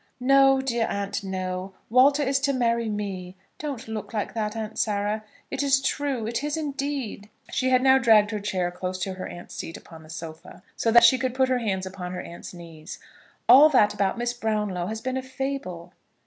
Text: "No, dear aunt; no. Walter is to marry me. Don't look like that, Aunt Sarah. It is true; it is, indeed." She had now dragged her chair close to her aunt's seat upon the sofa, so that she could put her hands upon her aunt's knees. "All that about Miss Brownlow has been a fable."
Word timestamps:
"No, 0.19 0.61
dear 0.61 0.87
aunt; 0.89 1.23
no. 1.23 1.75
Walter 1.91 2.23
is 2.23 2.39
to 2.39 2.53
marry 2.53 2.89
me. 2.89 3.35
Don't 3.59 3.87
look 3.87 4.15
like 4.15 4.33
that, 4.33 4.55
Aunt 4.55 4.79
Sarah. 4.79 5.23
It 5.51 5.61
is 5.61 5.79
true; 5.79 6.25
it 6.25 6.43
is, 6.43 6.57
indeed." 6.57 7.29
She 7.51 7.69
had 7.69 7.83
now 7.83 7.99
dragged 7.99 8.31
her 8.31 8.39
chair 8.39 8.71
close 8.71 8.97
to 9.03 9.13
her 9.13 9.27
aunt's 9.27 9.53
seat 9.53 9.77
upon 9.77 10.01
the 10.01 10.09
sofa, 10.09 10.63
so 10.75 10.89
that 10.89 11.03
she 11.03 11.19
could 11.19 11.35
put 11.35 11.49
her 11.49 11.59
hands 11.59 11.85
upon 11.85 12.13
her 12.13 12.21
aunt's 12.21 12.51
knees. 12.51 12.97
"All 13.47 13.69
that 13.69 13.93
about 13.93 14.17
Miss 14.17 14.33
Brownlow 14.33 14.87
has 14.87 15.01
been 15.01 15.17
a 15.17 15.21
fable." 15.21 15.93